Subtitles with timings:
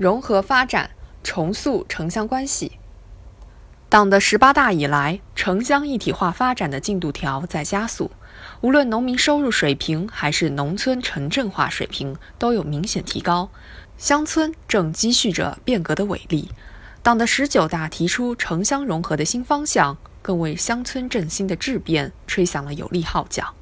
[0.00, 2.78] 融合发展，重塑城乡关系。
[3.90, 8.10] 党的十八大以来，城乡一体化发展的进度条在加速，
[8.62, 13.50] 无论农民收入水平还是农村城镇化水平都有明显提高，
[13.98, 16.50] 乡村正积蓄着变革的伟力。
[17.02, 23.54] 党的十九大提出城乡融合的新方向，更为乡村振兴的质变吹响了有力号角。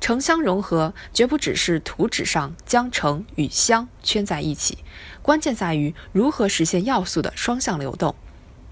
[0.00, 4.78] 城乡融合绝不只是图纸上将城与乡圈在一起，
[5.20, 8.14] 关键在于如何实现要素的双向流动。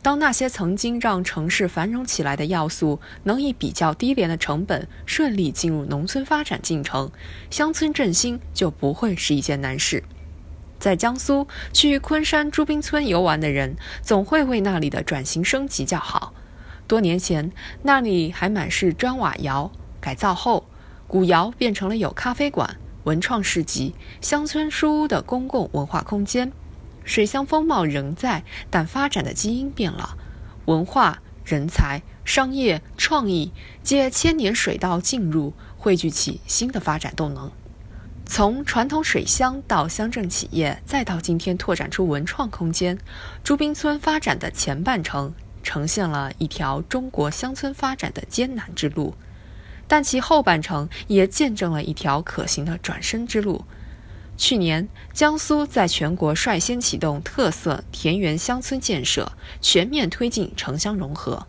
[0.01, 7.11] 当那些曾经让城市繁荣起来的要素能以比较低廉的成本顺利进入农村发展进程，
[7.51, 10.05] 乡村振兴就不会是一件难事。
[10.79, 16.33] 在江苏去昆山朱滨村游玩的人，总会为那里的转型升级叫好。
[16.87, 17.53] 多年前，
[17.83, 20.65] 那里还满是砖瓦窑，改造后。
[21.09, 26.53] 古窑变成了有咖啡馆、文创市集、乡村书屋的公共文化空间，
[27.03, 30.19] 水乡风貌仍在，但发展的基因变了。
[30.67, 37.51] 文化、人才、商业、创意借千年水稻进入，汇聚起新的发展动能。
[38.27, 42.99] 从传统水乡到乡镇企业，再到今天拓展出文创空间，
[43.43, 49.15] 朱滨村发展的前半程呈现了一条中国乡村发展的艰难之路。
[49.89, 53.65] 但其后半程也见证了一条可行的转身之路。
[54.37, 61.49] 去年，江苏在全国率先启动特色田园乡村建设，全面推进城乡融合。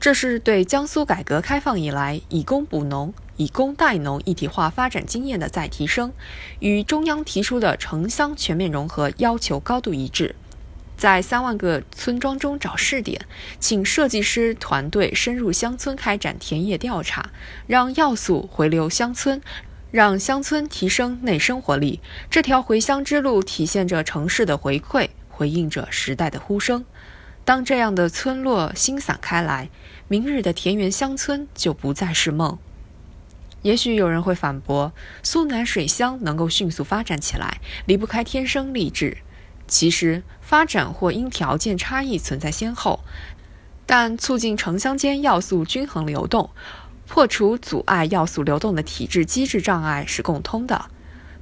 [0.00, 6.12] 这是对江苏改革开放以来以工补农、以工代农一体化发展经验的再提升，
[6.58, 10.34] 与中央提出的城乡全面融合要求高度一致。
[10.96, 13.20] 在三万个村庄中找试点，
[13.58, 17.30] 请设计师团队深入乡村开展田野调查，
[17.66, 19.40] 让要素回流乡村，
[19.90, 22.00] 让乡村提升内生活力。
[22.30, 26.84] 这条回乡之路体现着城市的回馈，回应着时代的呼声。
[27.44, 29.68] 当这样的村落心散开来，
[30.08, 32.58] 明日的田园乡村就不再是梦。
[33.62, 39.18] 也许有人会反驳：苏南水乡能够迅速发展起来，离不开天生丽质。
[39.66, 43.00] 其实，发展或因条件差异存在先后，
[43.86, 46.50] 但促进城乡间要素均衡流动，
[47.06, 50.86] 破除阻碍要素流动的体制机制障碍是共通的。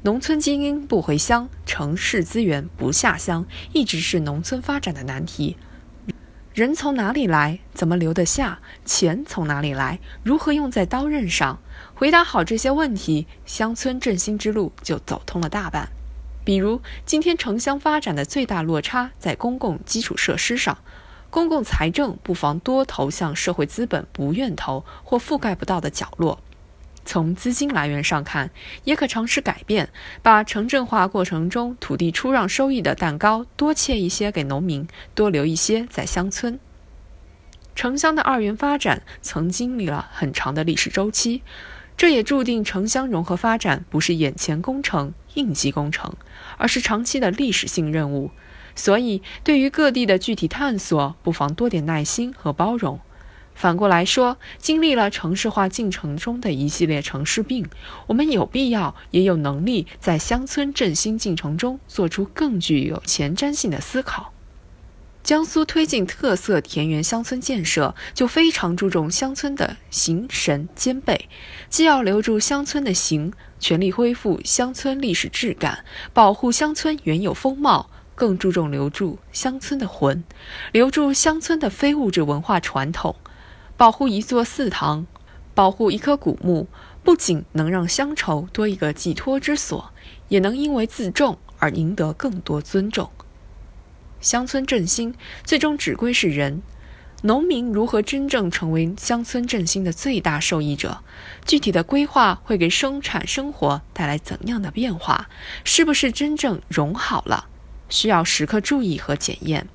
[0.03, 5.56] 农村精英不回乡，城市资源不下乡，一直是农村发展的难题。
[6.54, 7.60] 人从哪里来？
[7.72, 8.59] 怎么留得下？
[8.84, 10.00] 钱从哪里来？
[10.22, 11.60] 如何用在刀刃上？
[11.94, 15.89] 回答好这些问题，乡村振兴之路就走通了大半。
[16.44, 20.78] 比如，今天城乡发展的最大落差在公共基础设施上，
[21.30, 26.41] 公共财政不妨多投向社会资本不愿投或覆盖不到的角落。
[27.04, 28.50] 从资金来源上看，
[28.84, 29.88] 也可尝试改变，
[30.22, 36.59] 把城镇化过程中土地出让收益的蛋糕多切一些给农民，多留一些在乡村。
[37.74, 41.42] 城乡的二元发展曾经历了很长的历史周期。
[41.97, 46.12] 这也注定城乡融合发展不是眼前工程、应急工程，
[46.59, 48.31] 而是长期的历史性任务。
[48.75, 53.00] 所以，对于各地的具体探索，不妨多点耐心和包容。
[53.54, 57.69] 反过来说，经历了城市化进程中的一系列城市病，
[58.06, 64.32] 我们有必要也有能力在乡村振兴进程中做出更具有前瞻性的思考。
[65.32, 71.31] 江苏推进特色田园乡村建设，就非常注重乡村的形神兼备，
[71.70, 80.22] 既要留住乡村的形，全力恢复乡村历史质感，保护乡村原有风貌，更注重留住乡村的魂，
[80.71, 83.16] 留住乡村的非物质文化传统，
[83.78, 85.06] 保护一座祠堂，
[85.54, 86.69] 保护一棵古墓，
[87.03, 89.94] 不仅能让乡愁多一个寄托之所，
[90.28, 93.10] 也能因为自重而赢得更多尊重。
[94.22, 96.62] 乡村振兴最终只归是人，
[97.22, 101.03] 农民如何真正成为乡村振兴的最大受益者？
[101.44, 105.28] 具体的规划会给生产生活带来怎样的变化？
[105.65, 107.49] 是不是真正融好了？
[107.88, 109.69] 需要时刻注意和检验。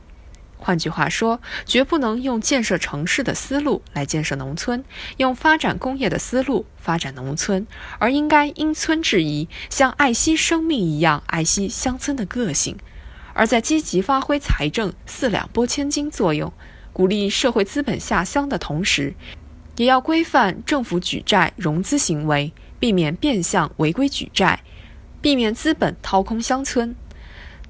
[0.59, 4.83] 换句话说，绝不能用建设城市的思路来建设农村，
[5.17, 7.67] 用发展工业的思路发展农村，
[7.99, 12.77] 而应该因村制宜，像爱惜生命一样爱惜乡村的个性。
[13.37, 16.51] 而在积极发挥财政四两拨千斤作用，
[16.91, 19.13] 鼓励社会资本下乡的同时，
[19.75, 24.63] 也要规范政府举债融资行为，避免变相违规举债，
[25.21, 26.95] 避免资本掏空乡村。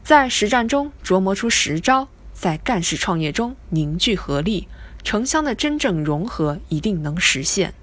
[0.01, 4.69] 在实战中琢磨出实招，在干事创业中凝聚合力，
[5.03, 7.73] 城乡的真正融合一定能实现。